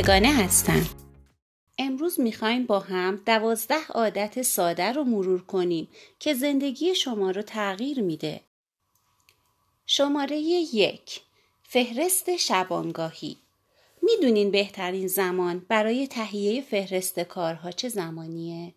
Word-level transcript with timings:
یگانه 0.00 0.32
هستم. 0.32 0.86
امروز 1.78 2.20
می‌خوایم 2.20 2.66
با 2.66 2.78
هم 2.78 3.22
دوازده 3.26 3.86
عادت 3.86 4.42
ساده 4.42 4.92
رو 4.92 5.04
مرور 5.04 5.42
کنیم 5.42 5.88
که 6.18 6.34
زندگی 6.34 6.94
شما 6.94 7.30
رو 7.30 7.42
تغییر 7.42 8.02
میده. 8.02 8.40
شماره 9.86 10.36
یک 10.36 11.20
فهرست 11.62 12.36
شبانگاهی 12.36 13.36
می‌دونین 14.02 14.50
بهترین 14.50 15.06
زمان 15.06 15.66
برای 15.68 16.06
تهیه 16.06 16.62
فهرست 16.62 17.20
کارها 17.20 17.70
چه 17.70 17.88
زمانیه؟ 17.88 18.74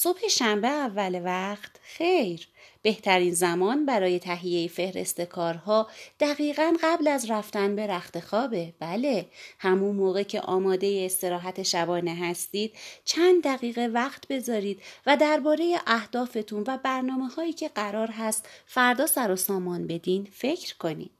صبح 0.00 0.28
شنبه 0.28 0.68
اول 0.68 1.20
وقت. 1.24 1.70
خیر. 1.82 2.48
بهترین 2.82 3.34
زمان 3.34 3.86
برای 3.86 4.18
تهیه 4.18 4.68
فهرست 4.68 5.20
کارها 5.20 5.88
دقیقا 6.20 6.76
قبل 6.82 7.08
از 7.08 7.30
رفتن 7.30 7.76
به 7.76 7.86
رخت 7.86 8.20
خوابه. 8.20 8.72
بله. 8.80 9.26
همون 9.58 9.96
موقع 9.96 10.22
که 10.22 10.40
آماده 10.40 11.02
استراحت 11.06 11.62
شبانه 11.62 12.14
هستید 12.14 12.72
چند 13.04 13.42
دقیقه 13.42 13.86
وقت 13.86 14.28
بذارید 14.28 14.82
و 15.06 15.16
درباره 15.16 15.80
اهدافتون 15.86 16.64
و 16.66 16.78
برنامه 16.84 17.28
هایی 17.28 17.52
که 17.52 17.68
قرار 17.68 18.10
هست 18.10 18.48
فردا 18.66 19.06
سر 19.06 19.30
و 19.30 19.36
سامان 19.36 19.86
بدین 19.86 20.28
فکر 20.32 20.76
کنید. 20.76 21.10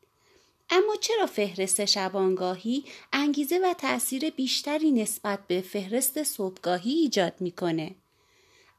اما 0.71 0.97
چرا 1.01 1.27
فهرست 1.27 1.85
شبانگاهی 1.85 2.85
انگیزه 3.13 3.59
و 3.59 3.75
تأثیر 3.75 4.31
بیشتری 4.31 4.93
نسبت 4.93 5.39
به 5.47 5.61
فهرست 5.61 6.23
صبحگاهی 6.23 6.93
ایجاد 6.93 7.35
می‌کنه؟ 7.41 7.95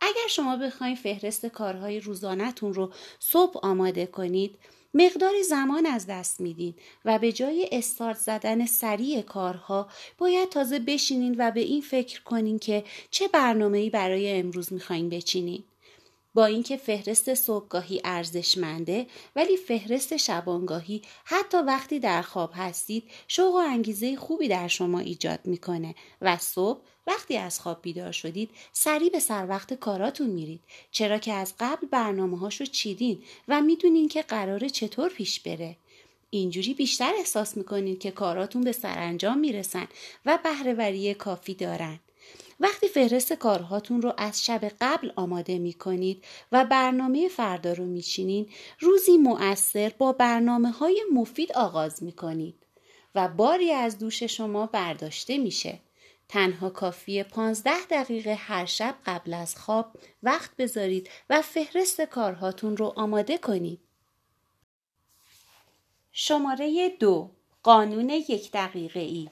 اگر 0.01 0.27
شما 0.29 0.55
بخواید 0.55 0.97
فهرست 0.97 1.45
کارهای 1.45 1.99
روزانهتون 1.99 2.73
رو 2.73 2.91
صبح 3.19 3.59
آماده 3.65 4.05
کنید 4.05 4.55
مقداری 4.93 5.43
زمان 5.43 5.85
از 5.85 6.05
دست 6.07 6.39
میدین 6.39 6.73
و 7.05 7.19
به 7.19 7.31
جای 7.31 7.69
استارت 7.71 8.17
زدن 8.17 8.65
سریع 8.65 9.21
کارها 9.21 9.89
باید 10.17 10.49
تازه 10.49 10.79
بشینین 10.79 11.35
و 11.37 11.51
به 11.51 11.59
این 11.59 11.81
فکر 11.81 12.23
کنین 12.23 12.59
که 12.59 12.83
چه 13.11 13.27
برنامه‌ای 13.27 13.89
برای 13.89 14.31
امروز 14.31 14.73
می‌خواین 14.73 15.09
بچینین. 15.09 15.63
با 16.33 16.45
اینکه 16.45 16.77
فهرست 16.77 17.33
صبحگاهی 17.33 18.01
ارزشمنده 18.03 19.07
ولی 19.35 19.57
فهرست 19.57 20.17
شبانگاهی 20.17 21.01
حتی 21.25 21.57
وقتی 21.57 21.99
در 21.99 22.21
خواب 22.21 22.51
هستید 22.55 23.03
شوق 23.27 23.53
و 23.53 23.57
انگیزه 23.57 24.15
خوبی 24.15 24.47
در 24.47 24.67
شما 24.67 24.99
ایجاد 24.99 25.39
می‌کنه 25.45 25.95
و 26.21 26.37
صبح 26.37 26.81
وقتی 27.07 27.37
از 27.37 27.59
خواب 27.59 27.81
بیدار 27.81 28.11
شدید 28.11 28.49
سریع 28.73 29.09
به 29.09 29.19
سر 29.19 29.47
وقت 29.49 29.73
کاراتون 29.73 30.29
میرید. 30.29 30.61
چرا 30.91 31.17
که 31.17 31.33
از 31.33 31.53
قبل 31.59 31.87
برنامه 31.87 32.39
هاشو 32.39 32.65
چیدین 32.65 33.23
و 33.47 33.61
می‌دونین 33.61 34.07
که 34.07 34.21
قراره 34.21 34.69
چطور 34.69 35.09
پیش 35.09 35.39
بره. 35.39 35.77
اینجوری 36.29 36.73
بیشتر 36.73 37.13
احساس 37.17 37.57
می‌کنید 37.57 37.99
که 37.99 38.11
کاراتون 38.11 38.61
به 38.61 38.71
سرانجام 38.71 39.37
می‌رسن 39.39 39.87
و 40.25 40.39
بهرهوری 40.43 41.13
کافی 41.13 41.53
دارن. 41.53 41.99
وقتی 42.59 42.87
فهرست 42.87 43.33
کارهاتون 43.33 44.01
رو 44.01 44.13
از 44.17 44.45
شب 44.45 44.71
قبل 44.81 45.11
آماده 45.15 45.59
می 45.59 45.73
کنید 45.73 46.25
و 46.51 46.65
برنامه 46.65 47.27
فردا 47.27 47.73
رو 47.73 47.85
میچینین 47.85 48.49
روزی 48.79 49.17
مؤثر 49.17 49.91
با 49.97 50.11
برنامه 50.11 50.71
های 50.71 51.03
مفید 51.13 51.51
آغاز 51.51 52.03
می 52.03 52.11
کنید 52.11 52.55
و 53.15 53.27
باری 53.27 53.71
از 53.71 53.99
دوش 53.99 54.23
شما 54.23 54.65
برداشته 54.65 55.37
میشه. 55.37 55.79
تنها 56.29 56.69
کافی 56.69 57.23
15 57.23 57.71
دقیقه 57.89 58.33
هر 58.33 58.65
شب 58.65 58.95
قبل 59.05 59.33
از 59.33 59.55
خواب 59.55 59.91
وقت 60.23 60.51
بذارید 60.57 61.09
و 61.29 61.41
فهرست 61.41 62.01
کارهاتون 62.01 62.77
رو 62.77 62.93
آماده 62.95 63.37
کنید. 63.37 63.79
شماره 66.11 66.89
دو 66.99 67.29
قانون 67.63 68.09
یک 68.09 68.51
دقیقه 68.51 68.99
ای 68.99 69.29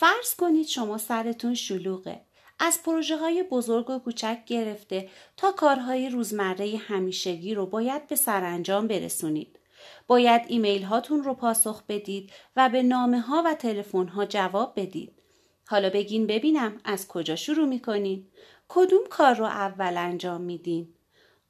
فرض 0.00 0.34
کنید 0.34 0.66
شما 0.66 0.98
سرتون 0.98 1.54
شلوغه 1.54 2.20
از 2.58 2.82
پروژه 2.84 3.16
های 3.16 3.42
بزرگ 3.42 3.90
و 3.90 3.98
کوچک 3.98 4.38
گرفته 4.46 5.08
تا 5.36 5.52
کارهای 5.52 6.08
روزمره 6.08 6.76
همیشگی 6.76 7.54
رو 7.54 7.66
باید 7.66 8.06
به 8.06 8.16
سرانجام 8.16 8.86
برسونید. 8.86 9.58
باید 10.06 10.42
ایمیل 10.48 10.82
هاتون 10.82 11.22
رو 11.22 11.34
پاسخ 11.34 11.82
بدید 11.88 12.32
و 12.56 12.68
به 12.68 12.82
نامه 12.82 13.20
ها 13.20 13.42
و 13.46 13.54
تلفن 13.54 14.08
ها 14.08 14.24
جواب 14.24 14.72
بدید. 14.76 15.12
حالا 15.66 15.90
بگین 15.90 16.26
ببینم 16.26 16.80
از 16.84 17.08
کجا 17.08 17.36
شروع 17.36 17.66
می‌کنین؟ 17.66 18.26
کدوم 18.68 19.02
کار 19.10 19.34
رو 19.34 19.44
اول 19.44 19.96
انجام 19.96 20.40
میدین؟ 20.40 20.88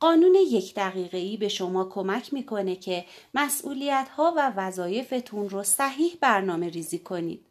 قانون 0.01 0.35
یک 0.35 0.75
دقیقه 0.75 1.19
ای 1.19 1.37
به 1.37 1.49
شما 1.49 1.85
کمک 1.85 2.33
می‌کنه 2.33 2.77
که 2.77 3.05
مسئولیت 3.35 4.09
ها 4.17 4.35
و 4.37 4.53
وظایفتون 4.57 5.49
رو 5.49 5.63
صحیح 5.63 6.17
برنامه 6.21 6.69
ریزی 6.69 6.99
کنید. 6.99 7.50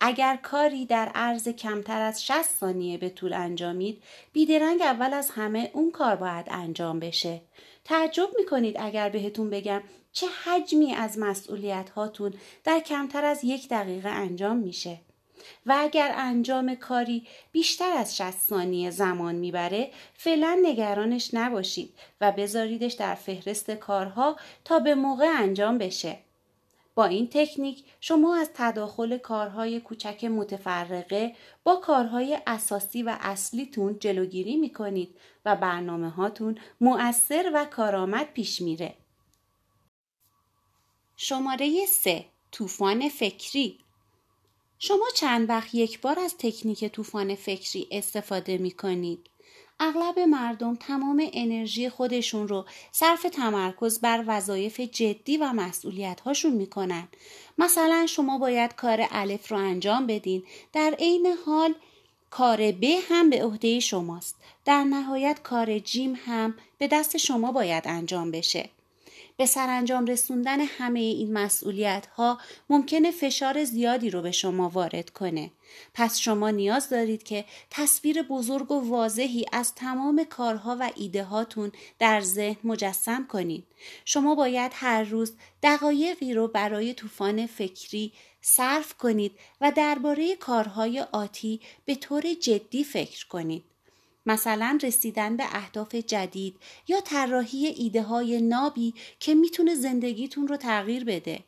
اگر 0.00 0.36
کاری 0.36 0.86
در 0.86 1.08
عرض 1.14 1.48
کمتر 1.48 2.00
از 2.00 2.24
60 2.24 2.42
ثانیه 2.42 2.98
به 2.98 3.08
طول 3.08 3.32
انجامید 3.32 4.02
بیدرنگ 4.32 4.82
اول 4.82 5.14
از 5.14 5.30
همه 5.30 5.70
اون 5.74 5.90
کار 5.90 6.16
باید 6.16 6.46
انجام 6.50 7.00
بشه. 7.00 7.40
تعجب 7.84 8.28
می‌کنید 8.38 8.76
اگر 8.78 9.08
بهتون 9.08 9.50
بگم 9.50 9.82
چه 10.12 10.26
حجمی 10.44 10.94
از 10.94 11.18
مسئولیت 11.18 11.90
هاتون 11.90 12.34
در 12.64 12.80
کمتر 12.80 13.24
از 13.24 13.44
یک 13.44 13.68
دقیقه 13.68 14.08
انجام 14.08 14.56
میشه. 14.56 15.00
و 15.66 15.76
اگر 15.78 16.14
انجام 16.16 16.74
کاری 16.74 17.26
بیشتر 17.52 17.92
از 17.92 18.16
60 18.16 18.38
ثانیه 18.38 18.90
زمان 18.90 19.34
می‌بره 19.34 19.90
فعلا 20.14 20.58
نگرانش 20.62 21.30
نباشید 21.34 21.94
و 22.20 22.32
بذاریدش 22.32 22.92
در 22.92 23.14
فهرست 23.14 23.70
کارها 23.70 24.36
تا 24.64 24.78
به 24.78 24.94
موقع 24.94 25.26
انجام 25.38 25.78
بشه. 25.78 26.18
با 26.94 27.04
این 27.04 27.28
تکنیک 27.32 27.84
شما 28.00 28.36
از 28.36 28.50
تداخل 28.54 29.18
کارهای 29.18 29.80
کوچک 29.80 30.24
متفرقه 30.24 31.36
با 31.64 31.76
کارهای 31.76 32.38
اساسی 32.46 33.02
و 33.02 33.16
اصلیتون 33.20 33.98
جلوگیری 33.98 34.56
می 34.56 34.72
کنید 34.72 35.16
و 35.44 35.56
برنامه 35.56 36.10
هاتون 36.10 36.58
مؤثر 36.80 37.50
و 37.54 37.64
کارآمد 37.64 38.32
پیش 38.32 38.60
میره. 38.60 38.94
شماره 41.16 41.86
3 41.86 42.24
طوفان 42.52 43.08
فکری 43.08 43.78
شما 44.78 45.06
چند 45.16 45.48
وقت 45.48 45.74
یک 45.74 46.00
بار 46.00 46.18
از 46.18 46.34
تکنیک 46.38 46.84
طوفان 46.84 47.34
فکری 47.34 47.88
استفاده 47.90 48.58
می 48.58 48.70
کنید. 48.70 49.29
اغلب 49.80 50.18
مردم 50.18 50.74
تمام 50.74 51.28
انرژی 51.32 51.88
خودشون 51.88 52.48
رو 52.48 52.64
صرف 52.92 53.22
تمرکز 53.22 54.00
بر 54.00 54.24
وظایف 54.26 54.80
جدی 54.80 55.36
و 55.36 55.52
مسئولیت 55.52 56.20
هاشون 56.20 56.52
می‌کنن. 56.52 57.08
مثلا 57.58 58.06
شما 58.06 58.38
باید 58.38 58.74
کار 58.74 59.06
الف 59.10 59.52
رو 59.52 59.58
انجام 59.58 60.06
بدین 60.06 60.42
در 60.72 60.94
عین 60.98 61.26
حال 61.46 61.74
کار 62.30 62.72
ب 62.72 62.84
هم 63.08 63.30
به 63.30 63.44
عهده 63.44 63.80
شماست. 63.80 64.36
در 64.64 64.84
نهایت 64.84 65.42
کار 65.42 65.78
جیم 65.78 66.18
هم 66.26 66.54
به 66.78 66.88
دست 66.88 67.16
شما 67.16 67.52
باید 67.52 67.84
انجام 67.86 68.30
بشه. 68.30 68.68
به 69.40 69.46
سرانجام 69.46 70.06
رسوندن 70.06 70.60
همه 70.60 71.00
این 71.00 71.32
مسئولیت 71.32 72.06
ها 72.06 72.38
ممکنه 72.70 73.10
فشار 73.10 73.64
زیادی 73.64 74.10
رو 74.10 74.22
به 74.22 74.30
شما 74.30 74.68
وارد 74.68 75.10
کنه. 75.10 75.50
پس 75.94 76.18
شما 76.18 76.50
نیاز 76.50 76.88
دارید 76.88 77.22
که 77.22 77.44
تصویر 77.70 78.22
بزرگ 78.22 78.70
و 78.70 78.80
واضحی 78.90 79.46
از 79.52 79.74
تمام 79.74 80.24
کارها 80.24 80.76
و 80.80 80.90
ایده 80.96 81.24
هاتون 81.24 81.72
در 81.98 82.20
ذهن 82.20 82.56
مجسم 82.64 83.26
کنید. 83.26 83.64
شما 84.04 84.34
باید 84.34 84.72
هر 84.74 85.02
روز 85.02 85.32
دقایقی 85.62 86.34
رو 86.34 86.48
برای 86.48 86.94
طوفان 86.94 87.46
فکری 87.46 88.12
صرف 88.42 88.94
کنید 88.94 89.32
و 89.60 89.72
درباره 89.76 90.36
کارهای 90.36 91.00
آتی 91.12 91.60
به 91.84 91.94
طور 91.94 92.34
جدی 92.34 92.84
فکر 92.84 93.26
کنید. 93.26 93.64
مثلا 94.26 94.78
رسیدن 94.82 95.36
به 95.36 95.44
اهداف 95.56 95.94
جدید 95.94 96.56
یا 96.88 97.00
طراحی 97.00 97.66
ایده 97.66 98.02
های 98.02 98.40
نابی 98.40 98.94
که 99.20 99.34
می‌تونه 99.34 99.74
زندگیتون 99.74 100.48
رو 100.48 100.56
تغییر 100.56 101.04
بده. 101.04 101.44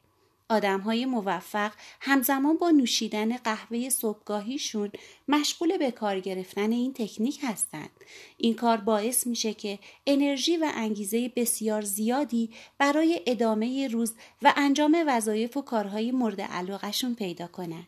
آدم 0.53 0.81
های 0.81 1.05
موفق 1.05 1.73
همزمان 2.01 2.57
با 2.57 2.71
نوشیدن 2.71 3.37
قهوه 3.37 3.89
صبحگاهیشون 3.89 4.91
مشغول 5.29 5.79
به 5.79 5.91
کار 5.91 6.21
گرفتن 6.21 6.73
این 6.73 6.93
تکنیک 6.93 7.41
هستند. 7.43 7.91
این 8.37 8.55
کار 8.55 8.77
باعث 8.77 9.27
میشه 9.27 9.55
که 9.55 9.79
انرژی 10.07 10.57
و 10.57 10.73
انگیزه 10.75 11.33
بسیار 11.37 11.83
زیادی 11.83 12.51
برای 12.79 13.21
ادامه 13.27 13.89
روز 13.89 14.15
و 14.43 14.53
انجام 14.57 15.05
وظایف 15.07 15.57
و 15.57 15.63
کارهای 15.63 16.11
مورد 16.11 16.41
علاقهشون 16.41 17.15
پیدا 17.15 17.47
کنند. 17.47 17.87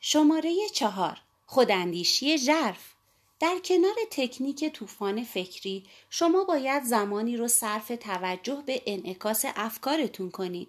شماره 0.00 0.54
چهار 0.74 1.18
خوداندیشی 1.46 2.38
ژرف. 2.38 2.94
در 3.40 3.58
کنار 3.64 3.94
تکنیک 4.10 4.72
طوفان 4.72 5.24
فکری 5.24 5.84
شما 6.10 6.44
باید 6.44 6.82
زمانی 6.82 7.36
رو 7.36 7.48
صرف 7.48 7.92
توجه 8.00 8.62
به 8.66 8.82
انعکاس 8.86 9.44
افکارتون 9.56 10.30
کنید. 10.30 10.68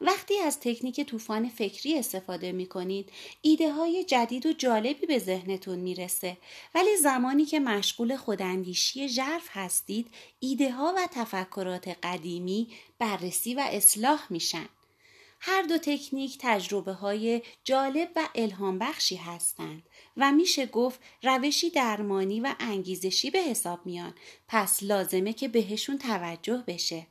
وقتی 0.00 0.38
از 0.38 0.60
تکنیک 0.60 1.00
طوفان 1.00 1.48
فکری 1.48 1.98
استفاده 1.98 2.52
می 2.52 2.66
کنید 2.66 3.12
ایده 3.42 3.72
های 3.72 4.04
جدید 4.04 4.46
و 4.46 4.52
جالبی 4.52 5.06
به 5.06 5.18
ذهنتون 5.18 5.78
می‌رسه. 5.78 6.36
ولی 6.74 6.96
زمانی 6.96 7.44
که 7.44 7.60
مشغول 7.60 8.16
خوداندیشی 8.16 9.08
ژرف 9.08 9.48
هستید 9.50 10.06
ایده 10.40 10.72
ها 10.72 10.94
و 10.96 11.08
تفکرات 11.12 11.88
قدیمی 11.88 12.68
بررسی 12.98 13.54
و 13.54 13.60
اصلاح 13.60 14.26
میشن. 14.30 14.68
هر 15.48 15.62
دو 15.62 15.78
تکنیک 15.78 16.38
تجربه 16.40 16.92
های 16.92 17.42
جالب 17.64 18.10
و 18.16 18.28
الهام 18.34 18.78
بخشی 18.78 19.16
هستند 19.16 19.82
و 20.16 20.32
میشه 20.32 20.66
گفت 20.66 21.00
روشی 21.22 21.70
درمانی 21.70 22.40
و 22.40 22.54
انگیزشی 22.60 23.30
به 23.30 23.38
حساب 23.38 23.86
میان 23.86 24.14
پس 24.48 24.82
لازمه 24.82 25.32
که 25.32 25.48
بهشون 25.48 25.98
توجه 25.98 26.64
بشه. 26.66 27.06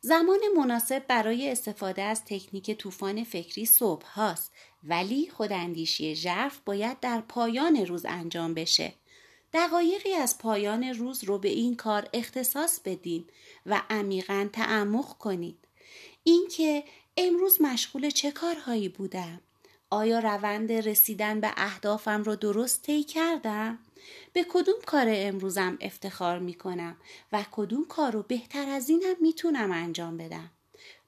زمان 0.00 0.38
مناسب 0.56 1.06
برای 1.06 1.50
استفاده 1.50 2.02
از 2.02 2.24
تکنیک 2.24 2.70
طوفان 2.70 3.24
فکری 3.24 3.66
صبح 3.66 4.06
هاست 4.06 4.52
ولی 4.82 5.28
خوداندیشی 5.28 6.14
ژرف 6.14 6.58
باید 6.64 7.00
در 7.00 7.20
پایان 7.20 7.76
روز 7.76 8.04
انجام 8.04 8.54
بشه. 8.54 8.92
دقایقی 9.52 10.12
از 10.12 10.38
پایان 10.38 10.84
روز 10.84 11.24
رو 11.24 11.38
به 11.38 11.48
این 11.48 11.76
کار 11.76 12.08
اختصاص 12.12 12.80
بدین 12.84 13.24
و 13.66 13.82
عمیقا 13.90 14.48
تعمق 14.52 15.18
کنید. 15.18 15.58
اینکه 16.24 16.84
امروز 17.16 17.60
مشغول 17.62 18.10
چه 18.10 18.30
کارهایی 18.30 18.88
بودم؟ 18.88 19.40
آیا 19.90 20.18
روند 20.18 20.72
رسیدن 20.72 21.40
به 21.40 21.52
اهدافم 21.56 22.22
رو 22.22 22.36
درست 22.36 22.82
طی 22.82 23.02
کردم؟ 23.02 23.78
به 24.32 24.46
کدوم 24.48 24.74
کار 24.86 25.06
امروزم 25.08 25.78
افتخار 25.80 26.38
می 26.38 26.54
کنم 26.54 26.96
و 27.32 27.44
کدوم 27.50 27.84
کار 27.84 28.12
رو 28.12 28.22
بهتر 28.22 28.68
از 28.68 28.88
اینم 28.88 29.16
می‌تونم 29.20 29.72
انجام 29.72 30.16
بدم؟ 30.16 30.50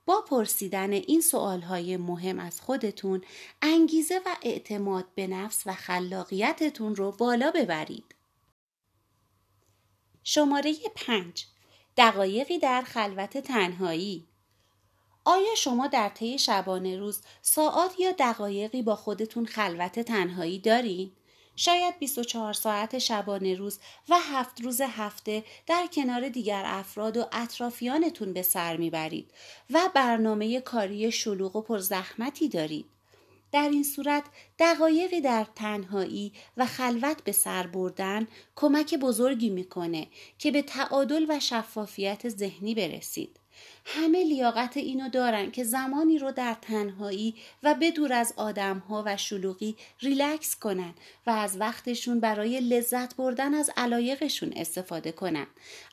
با 0.07 0.21
پرسیدن 0.21 0.93
این 0.93 1.21
سوالهای 1.21 1.97
مهم 1.97 2.39
از 2.39 2.61
خودتون 2.61 3.23
انگیزه 3.63 4.21
و 4.27 4.37
اعتماد 4.43 5.05
به 5.15 5.27
نفس 5.27 5.63
و 5.67 5.73
خلاقیتتون 5.73 6.97
رو 6.97 7.13
بالا 7.13 7.51
ببرید. 7.51 8.15
شماره 10.25 10.75
پنج 10.95 11.47
دقایقی 11.97 12.59
در 12.59 12.83
خلوت 12.83 13.39
تنهایی 13.39 14.27
آیا 15.25 15.55
شما 15.57 15.87
در 15.87 16.09
طی 16.09 16.39
شبانه 16.39 16.99
روز 16.99 17.21
ساعات 17.43 18.01
یا 18.01 18.13
دقایقی 18.19 18.83
با 18.83 18.97
خودتون 18.97 19.47
خلوت 19.47 20.01
تنهایی 20.01 20.59
دارین؟ 20.59 21.11
شاید 21.57 21.99
24 21.99 22.53
ساعت 22.53 22.99
شبانه 22.99 23.55
روز 23.55 23.79
و 24.09 24.19
هفت 24.19 24.61
روز 24.61 24.81
هفته 24.81 25.45
در 25.67 25.87
کنار 25.93 26.29
دیگر 26.29 26.63
افراد 26.67 27.17
و 27.17 27.25
اطرافیانتون 27.33 28.33
به 28.33 28.43
سر 28.43 28.77
می‌برید 28.77 29.31
و 29.71 29.91
برنامه 29.95 30.61
کاری 30.61 31.13
شلوغ 31.13 31.57
و 31.57 31.63
پرزحمتی 31.63 32.49
دارید. 32.49 32.87
در 33.53 33.69
این 33.69 33.83
صورت 33.83 34.25
دقایقی 34.59 35.21
در 35.21 35.47
تنهایی 35.55 36.33
و 36.57 36.67
خلوت 36.67 37.25
به 37.25 37.33
سر 37.33 37.67
بردن 37.67 38.29
کمک 38.57 38.95
بزرگی 38.95 39.51
می‌کنه 39.51 40.07
که 40.39 40.51
به 40.51 40.63
تعادل 40.63 41.27
و 41.29 41.41
شفافیت 41.41 42.29
ذهنی 42.29 42.75
برسید. 42.75 43.41
همه 43.85 44.25
لیاقت 44.25 44.77
اینو 44.77 45.09
دارن 45.09 45.51
که 45.51 45.65
زمانی 45.65 46.19
رو 46.19 46.33
در 46.33 46.57
تنهایی 46.63 47.35
و 47.63 47.75
بدور 47.81 48.13
از 48.13 48.35
آدمها 48.37 49.03
و 49.07 49.17
شلوغی 49.17 49.77
ریلکس 50.01 50.57
کنن 50.57 50.95
و 51.27 51.31
از 51.31 51.61
وقتشون 51.61 52.21
برای 52.21 52.61
لذت 52.61 53.17
بردن 53.17 53.55
از 53.55 53.71
علایقشون 53.77 54.53
استفاده 54.57 55.13
کنن. 55.13 55.47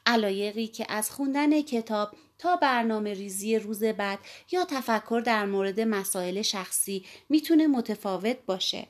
علایقی 0.06 0.68
که 0.68 0.86
از 0.90 1.12
خوندن 1.12 1.62
کتاب 1.62 2.12
تا 2.40 2.56
برنامه 2.56 3.14
ریزی 3.14 3.60
روز 3.60 3.84
بعد 3.84 4.20
یا 4.52 4.66
تفکر 4.66 5.22
در 5.26 5.46
مورد 5.46 5.80
مسائل 5.80 6.42
شخصی 6.42 7.06
می‌تونه 7.30 7.68
متفاوت 7.68 8.38
باشه. 8.46 8.88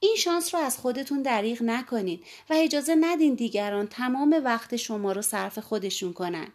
این 0.00 0.16
شانس 0.16 0.54
رو 0.54 0.60
از 0.60 0.78
خودتون 0.78 1.22
دریغ 1.22 1.62
نکنین 1.62 2.20
و 2.50 2.54
اجازه 2.56 2.96
ندین 3.00 3.34
دیگران 3.34 3.86
تمام 3.86 4.40
وقت 4.44 4.76
شما 4.76 5.12
رو 5.12 5.22
صرف 5.22 5.58
خودشون 5.58 6.12
کنن. 6.12 6.48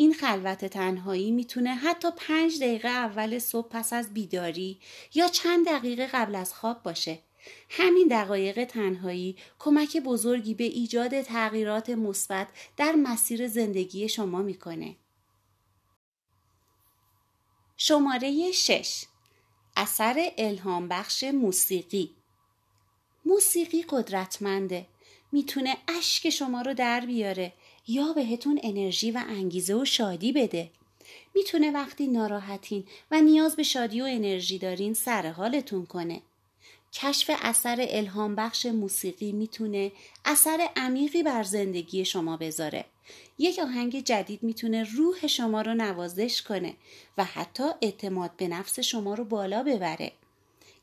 این 0.00 0.14
خلوت 0.14 0.64
تنهایی 0.64 1.30
می‌تونه 1.30 1.74
حتی 1.74 2.08
پنج 2.16 2.60
دقیقه 2.60 2.88
اول 2.88 3.38
صبح 3.38 3.68
پس 3.68 3.92
از 3.92 4.14
بیداری 4.14 4.80
یا 5.14 5.28
چند 5.28 5.66
دقیقه 5.66 6.06
قبل 6.06 6.34
از 6.34 6.54
خواب 6.54 6.82
باشه. 6.82 7.18
همین 7.70 8.08
دقایق 8.08 8.64
تنهایی 8.64 9.36
کمک 9.58 9.96
بزرگی 9.96 10.54
به 10.54 10.64
ایجاد 10.64 11.20
تغییرات 11.20 11.90
مثبت 11.90 12.48
در 12.76 12.92
مسیر 12.92 13.48
زندگی 13.48 14.08
شما 14.08 14.42
می‌کنه. 14.42 14.96
شماره 17.76 18.52
6 18.52 19.04
اثر 19.76 20.32
الهام 20.38 20.88
بخش 20.88 21.24
موسیقی 21.24 22.10
موسیقی 23.24 23.84
قدرتمنده 23.88 24.86
می‌تونه 25.32 25.76
اشک 25.88 26.30
شما 26.30 26.62
رو 26.62 26.74
در 26.74 27.00
بیاره 27.00 27.52
یا 27.88 28.12
بهتون 28.12 28.60
انرژی 28.62 29.10
و 29.10 29.22
انگیزه 29.28 29.74
و 29.74 29.84
شادی 29.84 30.32
بده. 30.32 30.70
می‌تونه 31.34 31.70
وقتی 31.70 32.06
ناراحتین 32.06 32.84
و 33.10 33.20
نیاز 33.20 33.56
به 33.56 33.62
شادی 33.62 34.00
و 34.00 34.04
انرژی 34.04 34.58
دارین 34.58 34.94
سر 34.94 35.26
حالتون 35.30 35.86
کنه. 35.86 36.22
کشف 36.92 37.30
اثر 37.42 37.86
الهام 37.88 38.34
بخش 38.34 38.66
موسیقی 38.66 39.32
می‌تونه 39.32 39.92
اثر 40.24 40.68
عمیقی 40.76 41.22
بر 41.22 41.42
زندگی 41.42 42.04
شما 42.04 42.36
بذاره. 42.36 42.84
یک 43.38 43.58
آهنگ 43.58 44.04
جدید 44.04 44.42
می‌تونه 44.42 44.84
روح 44.96 45.26
شما 45.26 45.62
رو 45.62 45.74
نوازش 45.74 46.42
کنه 46.42 46.74
و 47.18 47.24
حتی 47.24 47.64
اعتماد 47.82 48.30
به 48.36 48.48
نفس 48.48 48.80
شما 48.80 49.14
رو 49.14 49.24
بالا 49.24 49.62
ببره. 49.62 50.12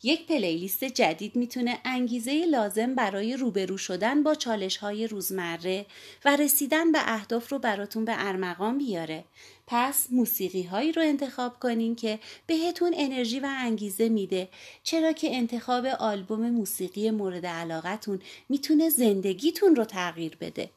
یک 0.03 0.27
پلیلیست 0.27 0.83
جدید 0.83 1.35
می‌تونه 1.35 1.79
انگیزه 1.85 2.45
لازم 2.45 2.95
برای 2.95 3.38
روبرو 3.38 3.77
شدن 3.77 4.23
با 4.23 4.35
چالش 4.35 4.77
های 4.77 5.07
روزمره 5.07 5.85
و 6.25 6.35
رسیدن 6.35 6.91
به 6.91 6.99
اهداف 7.01 7.51
رو 7.51 7.59
براتون 7.59 8.05
به 8.05 8.13
ارمغان 8.17 8.77
بیاره. 8.77 9.25
پس 9.67 10.07
موسیقی 10.11 10.63
هایی 10.63 10.91
رو 10.91 11.01
انتخاب 11.01 11.59
کنین 11.59 11.95
که 11.95 12.19
بهتون 12.47 12.94
انرژی 12.97 13.39
و 13.39 13.47
انگیزه 13.57 14.09
میده 14.09 14.49
چرا 14.83 15.11
که 15.11 15.35
انتخاب 15.35 15.85
آلبوم 15.85 16.50
موسیقی 16.50 17.11
مورد 17.11 17.45
علاقتون 17.45 18.21
می‌تونه 18.50 18.89
زندگیتون 18.89 19.75
رو 19.75 19.85
تغییر 19.85 20.38
بده. 20.41 20.71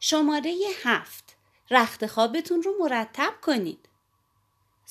شماره 0.00 0.54
هفت 0.82 1.36
رخت 1.70 2.06
خوابتون 2.06 2.62
رو 2.62 2.74
مرتب 2.80 3.32
کنید. 3.42 3.91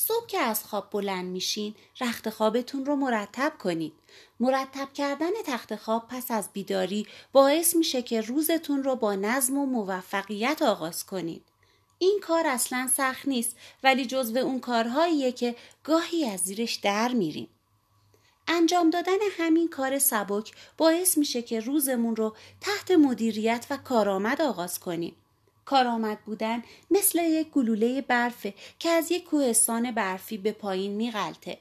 صبح 0.07 0.25
که 0.27 0.39
از 0.39 0.63
خواب 0.63 0.89
بلند 0.91 1.25
میشین 1.25 1.75
رخت 2.01 2.29
خوابتون 2.29 2.85
رو 2.85 2.95
مرتب 2.95 3.53
کنید. 3.59 3.93
مرتب 4.39 4.93
کردن 4.93 5.31
تخت 5.45 5.75
خواب 5.75 6.07
پس 6.07 6.31
از 6.31 6.49
بیداری 6.53 7.07
باعث 7.31 7.75
میشه 7.75 8.01
که 8.01 8.21
روزتون 8.21 8.83
رو 8.83 8.95
با 8.95 9.15
نظم 9.15 9.57
و 9.57 9.65
موفقیت 9.65 10.61
آغاز 10.61 11.05
کنید. 11.05 11.43
این 11.99 12.19
کار 12.23 12.47
اصلا 12.47 12.89
سخت 12.93 13.27
نیست 13.27 13.55
ولی 13.83 14.05
جزو 14.05 14.37
اون 14.37 14.59
کارهاییه 14.59 15.31
که 15.31 15.55
گاهی 15.83 16.25
از 16.25 16.39
زیرش 16.39 16.75
در 16.75 17.11
میریم. 17.13 17.47
انجام 18.47 18.89
دادن 18.89 19.19
همین 19.37 19.69
کار 19.69 19.99
سبک 19.99 20.51
باعث 20.77 21.17
میشه 21.17 21.41
که 21.41 21.59
روزمون 21.59 22.15
رو 22.15 22.35
تحت 22.61 22.91
مدیریت 22.91 23.65
و 23.69 23.77
کارآمد 23.77 24.41
آغاز 24.41 24.79
کنیم. 24.79 25.15
کارآمد 25.71 26.19
بودن 26.25 26.63
مثل 26.91 27.19
یک 27.19 27.49
گلوله 27.49 28.01
برفه 28.01 28.53
که 28.79 28.89
از 28.89 29.11
یک 29.11 29.23
کوهستان 29.23 29.91
برفی 29.91 30.37
به 30.37 30.51
پایین 30.51 30.91
میغلطه. 30.91 31.57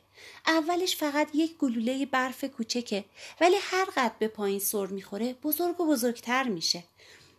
اولش 0.47 0.97
فقط 0.97 1.29
یک 1.35 1.57
گلوله 1.59 2.07
برف 2.07 2.45
کوچکه 2.45 3.05
ولی 3.41 3.57
هر 3.61 3.85
قد 3.97 4.13
به 4.19 4.29
پایین 4.29 4.59
سر 4.59 4.87
می‌خوره 4.87 5.35
بزرگ 5.43 5.81
و 5.81 5.87
بزرگتر 5.87 6.49
میشه. 6.49 6.83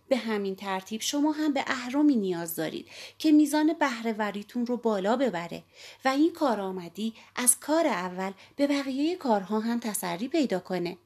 به 0.09 0.17
همین 0.17 0.55
ترتیب 0.55 1.01
شما 1.01 1.31
هم 1.31 1.53
به 1.53 1.63
اهرامی 1.67 2.15
نیاز 2.15 2.55
دارید 2.55 2.87
که 3.19 3.31
میزان 3.31 3.73
بهرهوریتون 3.73 4.65
رو 4.65 4.77
بالا 4.77 5.15
ببره 5.15 5.63
و 6.05 6.07
این 6.07 6.33
کارآمدی 6.33 7.13
از 7.35 7.59
کار 7.59 7.87
اول 7.87 8.31
به 8.55 8.67
بقیه 8.67 9.15
کارها 9.15 9.59
هم 9.59 9.79
تسری 9.79 10.27
پیدا 10.27 10.59
کنه. 10.59 10.97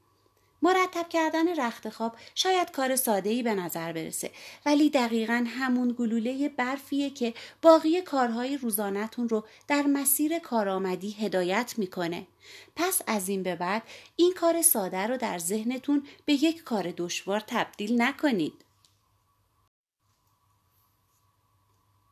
مرتب 0.62 1.10
کردن 1.10 1.60
رخت 1.60 1.90
خواب 1.90 2.16
شاید 2.36 2.72
کار 2.72 2.96
ساده 2.96 3.30
ای 3.30 3.44
به 3.44 3.56
نظر 3.56 3.94
برسه 3.94 4.32
ولی 4.66 4.90
دقیقا 4.90 5.46
همون 5.48 5.96
گلوله 6.00 6.50
برفیه 6.50 7.10
که 7.10 7.34
باقی 7.62 8.02
کارهای 8.02 8.58
روزانتون 8.58 9.30
رو 9.30 9.46
در 9.68 9.82
مسیر 9.82 10.40
کارآمدی 10.40 11.12
هدایت 11.12 11.74
می‌کنه. 11.78 12.28
پس 12.76 13.02
از 13.08 13.30
این 13.30 13.44
به 13.44 13.56
بعد 13.56 13.84
این 14.16 14.34
کار 14.34 14.62
ساده 14.62 15.08
رو 15.08 15.18
در 15.18 15.38
ذهنتون 15.38 16.08
به 16.26 16.34
یک 16.34 16.64
کار 16.64 16.94
دشوار 16.98 17.40
تبدیل 17.40 18.02
نکنید. 18.02 18.66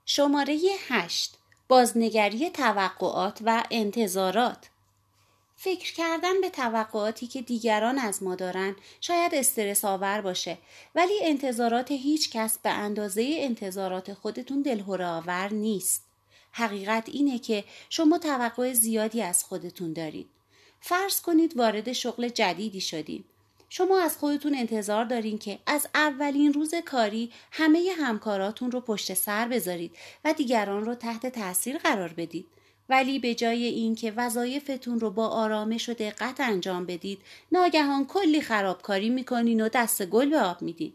شماره 0.05 0.59
8 0.87 1.37
بازنگری 1.67 2.49
توقعات 2.49 3.39
و 3.45 3.63
انتظارات 3.71 4.69
فکر 5.63 5.93
کردن 5.93 6.41
به 6.41 6.49
توقعاتی 6.49 7.27
که 7.27 7.41
دیگران 7.41 7.97
از 7.97 8.23
ما 8.23 8.35
دارن 8.35 8.75
شاید 9.01 9.35
استرس 9.35 9.85
آور 9.85 10.21
باشه 10.21 10.57
ولی 10.95 11.13
انتظارات 11.21 11.91
هیچ 11.91 12.31
کس 12.31 12.57
به 12.57 12.69
اندازه 12.69 13.35
انتظارات 13.39 14.13
خودتون 14.13 14.61
دلهوره 14.61 15.05
آور 15.05 15.53
نیست. 15.53 16.03
حقیقت 16.51 17.09
اینه 17.09 17.39
که 17.39 17.63
شما 17.89 18.17
توقع 18.17 18.73
زیادی 18.73 19.21
از 19.21 19.43
خودتون 19.43 19.93
دارید. 19.93 20.27
فرض 20.79 21.21
کنید 21.21 21.57
وارد 21.57 21.93
شغل 21.93 22.27
جدیدی 22.27 22.81
شدید. 22.81 23.25
شما 23.69 23.99
از 23.99 24.17
خودتون 24.17 24.55
انتظار 24.55 25.05
دارین 25.05 25.37
که 25.37 25.59
از 25.65 25.87
اولین 25.95 26.53
روز 26.53 26.75
کاری 26.75 27.31
همه 27.51 27.89
همکاراتون 27.99 28.71
رو 28.71 28.81
پشت 28.81 29.13
سر 29.13 29.47
بذارید 29.47 29.95
و 30.25 30.33
دیگران 30.33 30.85
رو 30.85 30.95
تحت 30.95 31.25
تاثیر 31.25 31.77
قرار 31.77 32.13
بدید. 32.13 32.45
ولی 32.89 33.19
به 33.19 33.35
جای 33.35 33.63
اینکه 33.63 34.11
وظایفتون 34.11 34.99
رو 34.99 35.09
با 35.09 35.27
آرامش 35.27 35.89
و 35.89 35.93
دقت 35.93 36.39
انجام 36.39 36.85
بدید 36.85 37.19
ناگهان 37.51 38.05
کلی 38.05 38.41
خرابکاری 38.41 39.09
می‌کنین 39.09 39.61
و 39.61 39.69
دست 39.69 40.05
گل 40.05 40.29
به 40.29 40.39
آب 40.39 40.61
می‌دید 40.61 40.93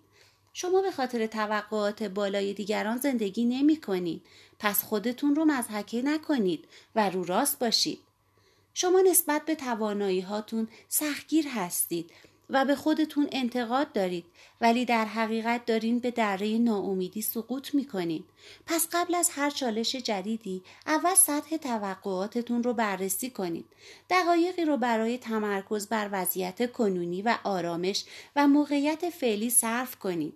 شما 0.52 0.83
به 0.83 0.90
خاطر 0.90 1.26
توقعات 1.26 2.02
بالای 2.02 2.52
دیگران 2.52 2.97
زندگی 2.97 3.45
نمی 3.45 3.80
کنید. 3.80 4.23
پس 4.59 4.85
خودتون 4.85 5.35
رو 5.35 5.45
مزحکه 5.45 6.02
نکنید 6.02 6.64
و 6.95 7.11
رو 7.11 7.25
راست 7.25 7.59
باشید. 7.59 7.99
شما 8.75 9.00
نسبت 9.00 9.45
به 9.45 9.54
توانایی 9.54 10.21
هاتون 10.21 10.68
سختگیر 10.88 11.49
هستید 11.49 12.11
و 12.50 12.64
به 12.64 12.74
خودتون 12.74 13.28
انتقاد 13.32 13.92
دارید 13.92 14.24
ولی 14.60 14.84
در 14.84 15.04
حقیقت 15.04 15.66
دارین 15.66 15.98
به 15.98 16.10
دره 16.10 16.58
ناامیدی 16.58 17.22
سقوط 17.22 17.74
می‌کنین. 17.74 18.24
پس 18.66 18.88
قبل 18.92 19.14
از 19.14 19.30
هر 19.30 19.50
چالش 19.50 19.96
جدیدی 19.96 20.62
اول 20.86 21.14
سطح 21.14 21.56
توقعاتتون 21.56 22.62
رو 22.62 22.72
بررسی 22.72 23.30
کنید. 23.30 23.66
دقایقی 24.10 24.64
رو 24.64 24.76
برای 24.76 25.18
تمرکز 25.18 25.88
بر 25.88 26.08
وضعیت 26.12 26.72
کنونی 26.72 27.22
و 27.22 27.38
آرامش 27.44 28.04
و 28.36 28.48
موقعیت 28.48 29.10
فعلی 29.10 29.50
صرف 29.50 29.96
کنید. 29.96 30.34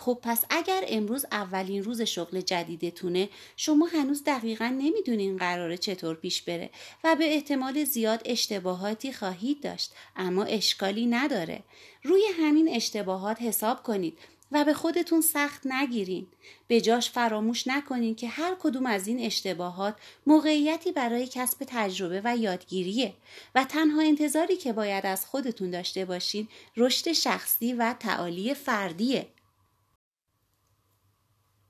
خب 0.00 0.18
پس 0.22 0.44
اگر 0.50 0.84
امروز 0.88 1.26
اولین 1.32 1.84
روز 1.84 2.02
شغل 2.02 2.40
جدیدتونه 2.40 3.28
شما 3.56 3.86
هنوز 3.86 4.24
دقیقا 4.24 4.66
نمی‌دونین 4.66 5.36
قراره 5.36 5.76
چطور 5.76 6.14
پیش 6.14 6.42
بره 6.42 6.70
و 7.04 7.16
به 7.16 7.34
احتمال 7.34 7.84
زیاد 7.84 8.22
اشتباهاتی 8.24 9.12
خواهید 9.12 9.60
داشت 9.60 9.92
اما 10.16 10.44
اشکالی 10.44 11.06
نداره. 11.06 11.62
روی 12.02 12.22
همین 12.40 12.68
اشتباهات 12.68 13.42
حساب 13.42 13.82
کنید 13.82 14.18
و 14.52 14.64
به 14.64 14.74
خودتون 14.74 15.20
سخت 15.20 15.66
نگیرین. 15.66 16.26
به 16.68 16.80
جاش 16.80 17.10
فراموش 17.10 17.66
نکنین 17.66 18.14
که 18.14 18.28
هر 18.28 18.56
کدوم 18.60 18.86
از 18.86 19.06
این 19.06 19.20
اشتباهات 19.20 19.96
موقعیتی 20.26 20.92
برای 20.92 21.26
کسب 21.26 21.64
تجربه 21.66 22.20
و 22.24 22.36
یادگیریه 22.36 23.14
و 23.54 23.64
تنها 23.64 24.02
انتظاری 24.02 24.56
که 24.56 24.72
باید 24.72 25.06
از 25.06 25.26
خودتون 25.26 25.70
داشته 25.70 26.04
باشین 26.04 26.48
رشد 26.76 27.12
شخصی 27.12 27.72
و 27.72 27.94
تعالی 28.00 28.54
فردیه. 28.54 29.26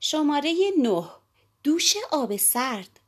شماره 0.01 0.55
9 0.77 1.03
دوش 1.63 1.95
آب 2.11 2.37
سرد. 2.37 2.99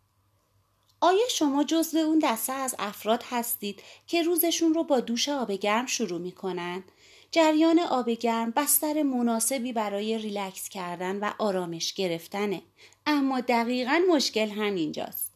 آیا 1.01 1.27
شما 1.29 1.63
جزو 1.63 1.97
اون 1.97 2.19
دسته 2.23 2.53
از 2.53 2.75
افراد 2.79 3.23
هستید 3.29 3.81
که 4.07 4.23
روزشون 4.23 4.73
رو 4.73 4.83
با 4.83 4.99
دوش 4.99 5.29
آب 5.29 5.51
گرم 5.51 5.85
شروع 5.85 6.19
می 6.19 6.31
کنند؟ 6.31 6.83
جریان 7.31 7.79
آب 7.79 8.09
گرم 8.09 8.51
بستر 8.51 9.03
مناسبی 9.03 9.73
برای 9.73 10.17
ریلکس 10.17 10.69
کردن 10.69 11.19
و 11.19 11.31
آرامش 11.39 11.93
گرفتنه. 11.93 12.61
اما 13.05 13.41
دقیقا 13.41 14.01
مشکل 14.09 14.49
همینجاست. 14.49 15.31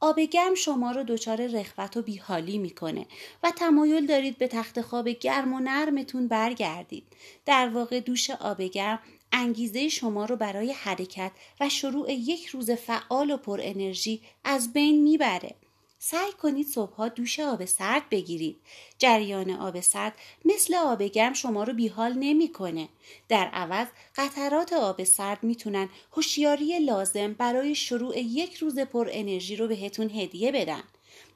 آب 0.00 0.20
گرم 0.20 0.54
شما 0.54 0.90
رو 0.90 1.04
دچار 1.04 1.46
رخوت 1.46 1.96
و 1.96 2.02
بیحالی 2.02 2.58
می‌کنه 2.58 3.06
و 3.42 3.50
تمایل 3.50 4.06
دارید 4.06 4.38
به 4.38 4.48
تخت 4.48 4.80
خواب 4.80 5.08
گرم 5.08 5.52
و 5.52 5.60
نرمتون 5.60 6.28
برگردید. 6.28 7.06
در 7.46 7.68
واقع 7.68 8.00
دوش 8.00 8.30
آب 8.30 8.62
گرم 8.62 9.00
انگیزه 9.32 9.88
شما 9.88 10.24
رو 10.24 10.36
برای 10.36 10.72
حرکت 10.72 11.32
و 11.60 11.68
شروع 11.68 12.12
یک 12.12 12.46
روز 12.46 12.70
فعال 12.70 13.30
و 13.30 13.36
پر 13.36 13.60
انرژی 13.62 14.20
از 14.44 14.72
بین 14.72 15.02
می‌بره. 15.02 15.54
سعی 15.98 16.32
کنید 16.32 16.66
صبحها 16.66 17.08
دوش 17.08 17.40
آب 17.40 17.64
سرد 17.64 18.02
بگیرید. 18.10 18.56
جریان 18.98 19.50
آب 19.50 19.80
سرد 19.80 20.14
مثل 20.44 20.74
آب 20.74 21.02
گرم 21.02 21.32
شما 21.32 21.64
رو 21.64 21.72
بیحال 21.72 22.12
نمی‌کنه. 22.12 22.88
در 23.28 23.46
عوض 23.46 23.86
قطرات 24.16 24.72
آب 24.72 25.04
سرد 25.04 25.42
می‌تونن 25.42 25.88
هوشیاری 26.12 26.78
لازم 26.78 27.32
برای 27.32 27.74
شروع 27.74 28.18
یک 28.18 28.54
روز 28.54 28.78
پر 28.78 29.08
انرژی 29.12 29.56
رو 29.56 29.68
بهتون 29.68 30.10
هدیه 30.10 30.52
بدن. 30.52 30.82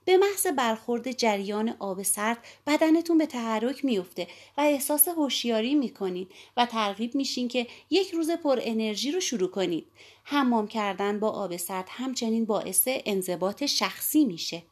به 0.05 0.17
محض 0.17 0.47
برخورد 0.47 1.13
جریان 1.13 1.77
آب 1.79 2.03
سرد 2.03 2.39
بدنتون 2.67 3.19
به 3.19 3.27
تحرک 3.27 3.85
میفته 3.85 4.27
و 4.59 4.61
احساس 4.61 5.09
هوشیاری 5.09 5.75
می‌کنید 5.75 6.29
و 6.57 6.67
ترغیب 6.67 7.15
میشین 7.15 7.49
که 7.49 7.67
یک 7.91 8.11
روز 8.11 8.31
پر 8.31 8.59
انرژی 8.63 9.13
رو 9.13 9.21
شروع 9.21 9.51
کنید. 9.51 9.87
حمام 10.25 10.69
کردن 10.69 11.21
با 11.21 11.31
آب 11.31 11.57
سرد 11.57 11.89
همچنین 11.91 12.45
باعث 12.45 12.83
انضباط 12.87 13.65
شخصی 13.65 14.25
میشه. 14.25 14.63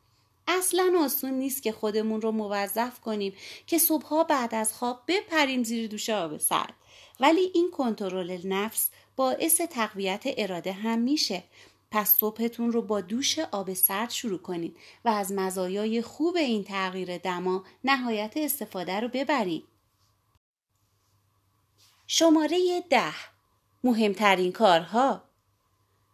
اصلا 0.49 0.93
آسون 0.99 1.31
نیست 1.31 1.63
که 1.63 1.73
خودمون 1.73 2.21
رو 2.21 2.33
موظف 2.33 3.01
کنیم 3.01 3.33
که 3.67 3.79
صبحها 3.79 4.25
بعد 4.25 4.55
از 4.55 4.73
خواب 4.73 5.01
بپریم 5.09 5.65
زیر 5.65 5.89
دوش 5.89 6.11
آب 6.11 6.39
سرد. 6.39 6.75
ولی 7.21 7.51
این 7.55 7.71
کنترل 7.71 8.47
نفس 8.47 8.91
باعث 9.17 9.61
تقویت 9.61 10.23
اراده 10.25 10.73
هم 10.73 10.99
میشه 10.99 11.43
پس 11.91 12.17
صبحتون 12.19 12.73
رو 12.73 12.83
با 12.83 13.01
دوش 13.01 13.39
آب 13.39 13.75
سرد 13.75 14.11
شروع 14.11 14.39
کنید 14.39 14.77
و 15.05 15.09
از 15.09 15.33
مزایای 15.33 16.03
خوب 16.03 16.37
این 16.37 16.65
تغییر 16.65 17.19
دما 17.19 17.65
نهایت 17.85 18.33
استفاده 18.37 19.01
رو 19.01 19.09
ببرید. 19.09 19.65
شماره 22.07 22.85
ده 22.91 23.15
مهمترین 23.85 24.53
کارها 24.53 25.23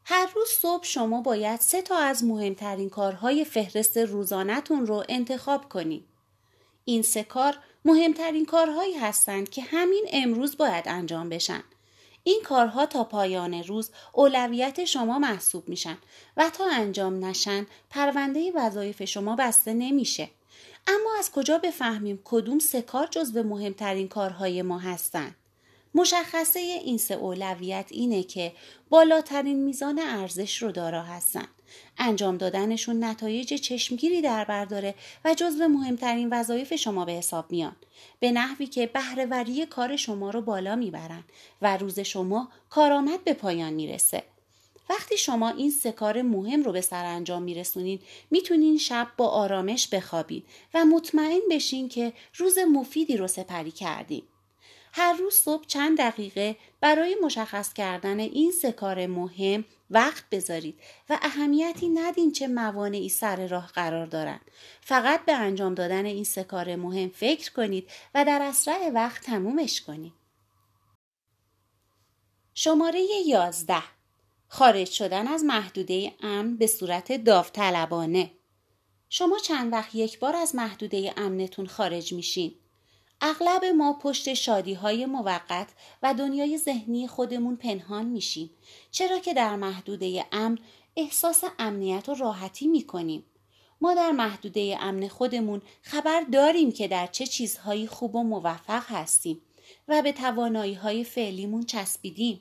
هر 0.05 0.31
روز 0.35 0.49
صبح 0.49 0.85
شما 0.85 1.21
باید 1.21 1.61
سه 1.61 1.83
تا 1.83 1.99
از 1.99 2.25
مهمترین 2.25 2.91
کارهای 2.91 3.45
فهرست 3.45 3.99
روزانهتون 3.99 4.87
رو 4.87 5.05
انتخاب 5.09 5.69
کنید. 5.69 6.05
این 6.85 7.03
سه 7.03 7.25
کار 7.25 7.59
مهمترین 7.85 8.47
کارهایی 8.47 8.95
هستند 8.95 9.49
که 9.49 9.63
همین 9.63 10.07
امروز 10.13 10.57
باید 10.57 10.89
انجام 10.89 11.29
بشن. 11.29 11.63
این 12.29 12.43
کارها 12.45 12.87
تا 12.87 13.05
پایان 13.05 13.55
روز 13.55 13.91
اولویت 14.13 14.85
شما 14.85 15.19
محسوب 15.19 15.69
میشن 15.69 15.99
و 16.37 16.51
تا 16.51 16.65
انجام 16.73 17.25
نشن 17.25 17.67
پرونده 17.91 18.53
وظایف 18.55 19.05
شما 19.05 19.37
بسته 19.37 19.75
نمیشه. 19.75 20.31
اما 20.87 21.11
از 21.19 21.31
کجا 21.33 21.59
بفهمیم 21.59 22.21
کدوم 22.25 22.59
سه 22.59 22.83
کار 22.83 23.07
جزو 23.07 23.43
مهمترین 23.43 24.09
کارهای 24.09 24.63
ما 24.63 24.79
هستند؟ 24.79 25.35
مشخصه 25.95 26.61
این 26.61 26.99
سه 26.99 27.15
اولویت 27.15 27.87
اینه 27.91 28.23
که 28.23 28.53
بالاترین 28.89 29.65
میزان 29.65 29.99
ارزش 29.99 30.63
رو 30.63 30.73
دارا 30.73 31.03
هستن. 31.03 31.49
انجام 31.99 32.37
دادنشون 32.37 33.05
نتایج 33.05 33.55
چشمگیری 33.55 34.23
در 34.23 34.45
برداره 34.45 34.95
و 35.25 35.35
جزو 35.35 35.69
مهمترین 35.69 36.29
وظایف 36.33 36.75
شما 36.75 37.05
به 37.05 37.13
حساب 37.13 37.53
میان. 37.53 37.77
به 38.21 38.33
نحوی 38.33 38.67
که 38.67 38.87
بهرهوری 38.87 39.67
کار 39.67 39.97
شما 39.97 40.31
رو 40.31 40.41
بالا 40.41 40.77
می‌برن 40.77 41.25
و 41.63 41.77
روز 41.77 42.01
شما 42.01 42.49
کارآمد 42.71 43.25
به 43.25 43.33
پایان 43.33 43.73
می‌رسه. 43.73 44.23
وقتی 44.91 45.17
شما 45.17 45.49
این 45.49 45.71
سه 45.71 45.93
کار 45.93 46.23
مهم 46.23 46.63
رو 46.63 46.73
به 46.73 46.81
سر 46.81 47.05
انجام 47.05 47.43
میرسونین 47.43 48.01
می‌تونین 48.31 48.79
شب 48.79 49.09
با 49.17 49.29
آرامش 49.29 49.89
بخوابید 49.89 50.45
و 50.75 50.85
مطمئن 50.85 51.41
بشین 51.51 51.89
که 51.89 52.13
روز 52.35 52.59
مفیدی 52.59 53.17
رو 53.17 53.27
سپری 53.29 53.71
کردین. 53.71 54.23
هر 54.99 55.13
روز 55.13 55.35
صبح 55.35 55.67
چند 55.67 55.99
دقیقه 55.99 56.57
برای 56.81 57.17
مشخص 57.23 57.73
کردن 57.73 58.21
این 58.21 58.53
سه 58.53 58.73
کار 58.73 59.07
مهم 59.07 59.65
وقت 59.91 60.25
بذارید 60.31 60.81
و 61.11 61.19
اهمیتی 61.23 61.89
ندین 61.89 62.33
چه 62.33 62.49
موانعی 62.49 63.09
سر 63.09 63.47
راه 63.47 63.67
قرار 63.67 64.07
دارند. 64.07 64.41
فقط 64.81 65.25
به 65.25 65.33
انجام 65.33 65.75
دادن 65.75 66.05
این 66.05 66.25
سه 66.25 66.45
کار 66.45 66.77
مهم 66.77 67.09
فکر 67.09 67.53
کنید 67.53 67.91
و 68.15 68.25
در 68.25 68.43
اسرع 68.43 68.91
وقت 68.95 69.23
تمومش 69.23 69.81
کنید. 69.81 70.13
شماره 72.55 73.01
یازده 73.27 73.83
خارج 74.49 74.91
شدن 74.91 75.29
از 75.29 75.45
محدوده 75.45 76.15
امن 76.21 76.57
به 76.57 76.67
صورت 76.67 77.25
داوطلبانه 77.25 78.31
شما 79.09 79.39
چند 79.39 79.73
وقت 79.73 79.95
یک 79.95 80.19
بار 80.19 80.37
از 80.37 80.55
محدوده 80.55 81.15
امنتون 81.17 81.67
خارج 81.67 82.13
میشین 82.13 82.55
اغلب 83.21 83.65
ما 83.65 83.93
پشت 83.93 84.35
شادی 84.35 84.75
های 84.75 85.07
موقت 85.07 85.69
و 86.03 86.15
دنیای 86.15 86.59
ذهنی 86.59 87.09
خودمون 87.09 87.57
پنهان 87.57 88.07
میشیم. 88.07 88.51
چرا 88.91 89.19
که 89.19 89.35
در 89.35 89.57
محدوده 89.57 90.27
امن 90.33 90.59
احساس 90.97 91.45
امنیت 91.59 92.09
و 92.09 92.15
راحتی 92.15 92.67
می‌کنیم. 92.67 93.25
ما 93.81 93.95
در 93.95 94.11
محدوده 94.11 94.77
امن 94.81 95.09
خودمون 95.09 95.63
خبر 95.83 96.21
داریم 96.33 96.73
که 96.73 96.89
در 96.89 97.07
چه 97.07 97.27
چیزهایی 97.27 97.87
خوب 97.87 98.15
و 98.15 98.23
موفق 98.23 98.85
هستیم 98.87 99.41
و 99.89 100.03
به 100.03 100.13
توانایی 100.13 100.75
های 100.75 101.05
فعلیمون 101.05 101.63
چسبیدیم. 101.63 102.41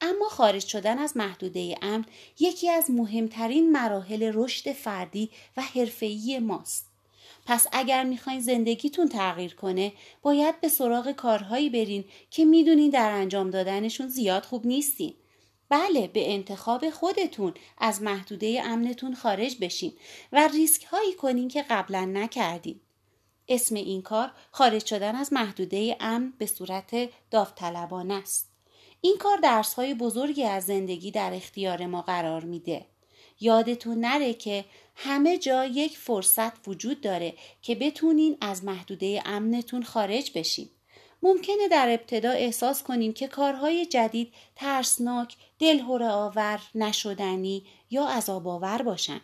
اما 0.00 0.28
خارج 0.28 0.66
شدن 0.66 0.98
از 0.98 1.16
محدوده 1.16 1.78
امن 1.82 2.04
یکی 2.40 2.70
از 2.70 2.90
مهمترین 2.90 3.72
مراحل 3.72 4.30
رشد 4.34 4.72
فردی 4.72 5.30
و 5.56 5.62
حرفه‌ای 5.62 6.38
ماست. 6.38 6.93
پس 7.46 7.66
اگر 7.72 8.04
می‌خواین 8.04 8.40
زندگیتون 8.40 9.08
تغییر 9.08 9.54
کنه 9.54 9.92
باید 10.22 10.60
به 10.60 10.68
سراغ 10.68 11.12
کارهایی 11.12 11.70
برین 11.70 12.04
که 12.30 12.44
می‌دونین 12.44 12.90
در 12.90 13.10
انجام 13.10 13.50
دادنشون 13.50 14.08
زیاد 14.08 14.44
خوب 14.44 14.66
نیستین. 14.66 15.14
بله 15.68 16.06
به 16.06 16.32
انتخاب 16.32 16.90
خودتون 16.90 17.54
از 17.78 18.02
محدوده 18.02 18.62
امنتون 18.64 19.14
خارج 19.14 19.56
بشین 19.60 19.92
و 20.32 20.48
ریسک 20.48 20.84
هایی 20.84 21.14
کنین 21.14 21.48
که 21.48 21.62
قبلا 21.62 22.04
نکردین. 22.04 22.80
اسم 23.48 23.74
این 23.74 24.02
کار 24.02 24.30
خارج 24.50 24.86
شدن 24.86 25.16
از 25.16 25.32
محدوده 25.32 25.96
امن 26.00 26.32
به 26.38 26.46
صورت 26.46 27.10
داوطلبانه 27.30 28.14
است. 28.14 28.50
این 29.00 29.16
کار 29.20 29.38
درس 29.38 29.74
های 29.74 29.94
بزرگی 29.94 30.44
از 30.44 30.64
زندگی 30.64 31.10
در 31.10 31.34
اختیار 31.34 31.86
ما 31.86 32.02
قرار 32.02 32.44
میده. 32.44 32.86
یادتون 33.40 34.00
نره 34.00 34.34
که 34.34 34.64
همه 34.96 35.38
جا 35.38 35.64
یک 35.64 35.98
فرصت 35.98 36.68
وجود 36.68 37.00
داره 37.00 37.34
که 37.62 37.74
بتونین 37.74 38.36
از 38.40 38.64
محدوده 38.64 39.22
امنتون 39.26 39.82
خارج 39.82 40.30
بشین. 40.34 40.68
ممکنه 41.22 41.68
در 41.70 41.88
ابتدا 41.88 42.30
احساس 42.30 42.82
کنیم 42.82 43.12
که 43.12 43.28
کارهای 43.28 43.86
جدید 43.86 44.32
ترسناک، 44.56 45.36
دلهوره 45.58 46.08
آور، 46.08 46.60
نشدنی 46.74 47.64
یا 47.90 48.06
عذاب 48.06 48.48
آور 48.48 48.82
باشن. 48.82 49.20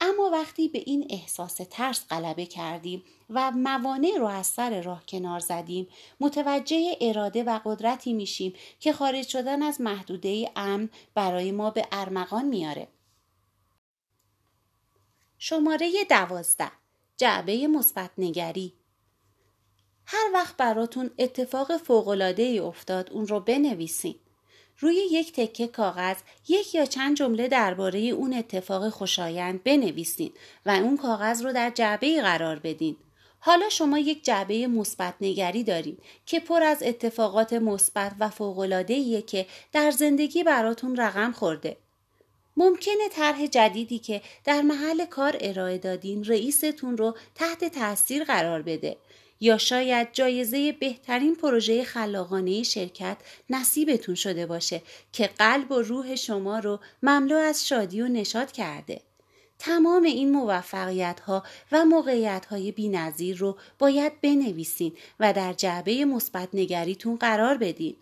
اما 0.00 0.30
وقتی 0.32 0.68
به 0.68 0.82
این 0.86 1.06
احساس 1.10 1.60
ترس 1.70 2.06
غلبه 2.10 2.46
کردیم 2.46 3.02
و 3.30 3.50
موانع 3.50 4.16
رو 4.18 4.26
از 4.26 4.46
سر 4.46 4.82
راه 4.82 5.06
کنار 5.08 5.40
زدیم 5.40 5.88
متوجه 6.20 6.96
اراده 7.00 7.44
و 7.44 7.60
قدرتی 7.64 8.12
میشیم 8.12 8.52
که 8.80 8.92
خارج 8.92 9.28
شدن 9.28 9.62
از 9.62 9.80
محدوده 9.80 10.50
امن 10.56 10.88
برای 11.14 11.52
ما 11.52 11.70
به 11.70 11.86
ارمغان 11.92 12.44
میاره. 12.44 12.88
شماره 15.42 15.90
دوازده 16.10 16.70
جعبه 17.16 17.66
مثبت 17.66 18.10
نگری 18.18 18.72
هر 20.06 20.30
وقت 20.34 20.56
براتون 20.56 21.10
اتفاق 21.18 21.76
فوقالعاده 21.76 22.42
ای 22.42 22.58
افتاد 22.58 23.10
اون 23.10 23.26
رو 23.26 23.40
بنویسین. 23.40 24.14
روی 24.78 24.94
یک 24.94 25.32
تکه 25.32 25.66
کاغذ 25.66 26.16
یک 26.48 26.74
یا 26.74 26.84
چند 26.84 27.16
جمله 27.16 27.48
درباره 27.48 28.00
اون 28.00 28.34
اتفاق 28.34 28.88
خوشایند 28.88 29.62
بنویسین 29.62 30.32
و 30.66 30.70
اون 30.70 30.96
کاغذ 30.96 31.42
رو 31.42 31.52
در 31.52 31.70
جعبه 31.70 32.22
قرار 32.22 32.58
بدین. 32.58 32.96
حالا 33.38 33.68
شما 33.68 33.98
یک 33.98 34.24
جعبه 34.24 34.66
مثبت 34.66 35.14
نگری 35.20 35.64
داریم 35.64 35.98
که 36.26 36.40
پر 36.40 36.62
از 36.62 36.82
اتفاقات 36.82 37.52
مثبت 37.52 38.12
و 38.20 38.28
فوق‌العاده‌ایه 38.28 39.22
که 39.22 39.46
در 39.72 39.90
زندگی 39.90 40.44
براتون 40.44 40.96
رقم 40.96 41.32
خورده. 41.32 41.76
ممکنه 42.60 43.08
طرح 43.10 43.46
جدیدی 43.46 43.98
که 43.98 44.22
در 44.44 44.62
محل 44.62 45.04
کار 45.04 45.36
ارائه 45.40 45.78
دادین 45.78 46.24
رئیستون 46.24 46.96
رو 46.96 47.16
تحت 47.34 47.64
تاثیر 47.64 48.24
قرار 48.24 48.62
بده 48.62 48.96
یا 49.40 49.58
شاید 49.58 50.08
جایزه 50.12 50.72
بهترین 50.72 51.36
پروژه 51.36 51.84
خلاقانه 51.84 52.62
شرکت 52.62 53.16
نصیبتون 53.50 54.14
شده 54.14 54.46
باشه 54.46 54.82
که 55.12 55.26
قلب 55.26 55.72
و 55.72 55.82
روح 55.82 56.14
شما 56.14 56.58
رو 56.58 56.80
مملو 57.02 57.36
از 57.36 57.68
شادی 57.68 58.00
و 58.00 58.08
نشاد 58.08 58.52
کرده. 58.52 59.00
تمام 59.58 60.02
این 60.02 60.32
موفقیت 60.32 61.20
ها 61.20 61.42
و 61.72 61.84
موقعیت 61.84 62.46
های 62.46 63.34
رو 63.38 63.58
باید 63.78 64.20
بنویسین 64.20 64.92
و 65.20 65.32
در 65.32 65.52
جعبه 65.52 66.04
مثبت 66.04 66.48
نگریتون 66.54 67.16
قرار 67.16 67.56
بدین. 67.56 67.96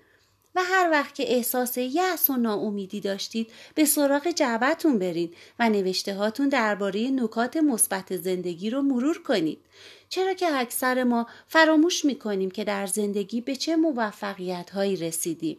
و 0.58 0.60
هر 0.60 0.90
وقت 0.90 1.14
که 1.14 1.34
احساس 1.36 1.78
یأس 1.78 2.30
و 2.30 2.36
ناامیدی 2.36 3.00
داشتید 3.00 3.50
به 3.74 3.84
سراغ 3.84 4.28
جعبتون 4.30 4.98
برید 4.98 5.36
و 5.58 5.68
نوشته 5.68 6.14
هاتون 6.14 6.48
درباره 6.48 7.10
نکات 7.10 7.56
مثبت 7.56 8.16
زندگی 8.16 8.70
رو 8.70 8.82
مرور 8.82 9.22
کنید. 9.22 9.58
چرا 10.08 10.34
که 10.34 10.46
اکثر 10.54 11.04
ما 11.04 11.26
فراموش 11.46 12.04
می‌کنیم 12.04 12.50
که 12.50 12.64
در 12.64 12.86
زندگی 12.86 13.40
به 13.40 13.56
چه 13.56 13.76
موفقیت 13.76 14.70
هایی 14.70 14.96
رسیدیم. 14.96 15.58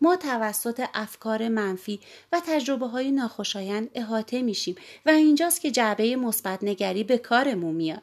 ما 0.00 0.16
توسط 0.16 0.84
افکار 0.94 1.48
منفی 1.48 2.00
و 2.32 2.40
تجربه 2.46 2.86
های 2.86 3.10
ناخوشایند 3.10 3.90
احاطه 3.94 4.42
میشیم 4.42 4.74
و 5.06 5.10
اینجاست 5.10 5.60
که 5.60 5.70
جعبه 5.70 6.16
مثبت 6.16 6.64
نگری 6.64 7.04
به 7.04 7.18
کارمون 7.18 7.74
میاد. 7.74 8.02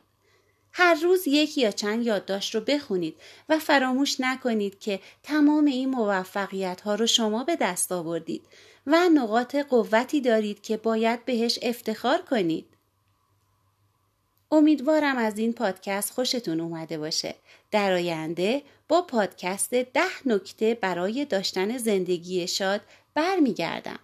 هر 0.71 0.93
روز 1.03 1.27
یک 1.27 1.57
یا 1.57 1.71
چند 1.71 2.05
یادداشت 2.05 2.55
رو 2.55 2.61
بخونید 2.61 3.15
و 3.49 3.59
فراموش 3.59 4.19
نکنید 4.19 4.79
که 4.79 4.99
تمام 5.23 5.65
این 5.65 5.89
موفقیت 5.89 6.81
ها 6.81 6.95
رو 6.95 7.07
شما 7.07 7.43
به 7.43 7.55
دست 7.55 7.91
آوردید 7.91 8.41
و 8.87 9.09
نقاط 9.09 9.55
قوتی 9.55 10.21
دارید 10.21 10.61
که 10.61 10.77
باید 10.77 11.25
بهش 11.25 11.59
افتخار 11.61 12.21
کنید. 12.21 12.65
امیدوارم 14.51 15.17
از 15.17 15.37
این 15.37 15.53
پادکست 15.53 16.13
خوشتون 16.13 16.59
اومده 16.59 16.97
باشه. 16.97 17.35
در 17.71 17.93
آینده 17.93 18.61
با 18.87 19.01
پادکست 19.01 19.73
ده 19.73 20.01
نکته 20.25 20.77
برای 20.81 21.25
داشتن 21.25 21.77
زندگی 21.77 22.47
شاد 22.47 22.81
برمیگردم. 23.13 23.99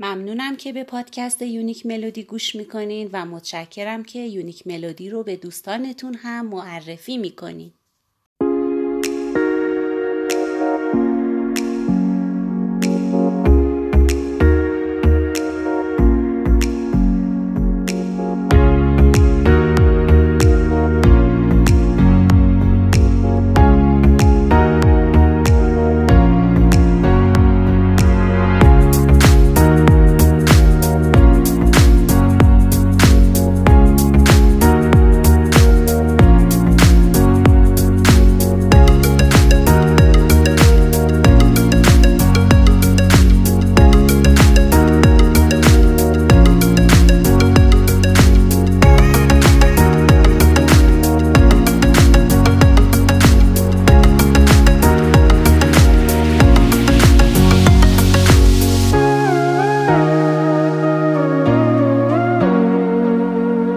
ممنونم 0.00 0.56
که 0.56 0.72
به 0.72 0.84
پادکست 0.84 1.42
یونیک 1.42 1.86
ملودی 1.86 2.22
گوش 2.22 2.54
می‌کنین 2.54 3.10
و 3.12 3.26
متشکرم 3.26 4.04
که 4.04 4.18
یونیک 4.18 4.66
ملودی 4.66 5.10
رو 5.10 5.22
به 5.22 5.36
دوستانتون 5.36 6.14
هم 6.14 6.46
معرفی 6.46 7.18
می‌کنین. 7.18 7.72